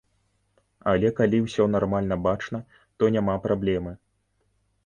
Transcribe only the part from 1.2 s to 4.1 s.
ўсё нармальна бачна, то няма праблемы.